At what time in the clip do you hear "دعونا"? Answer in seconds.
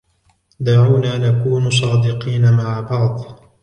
0.59-1.17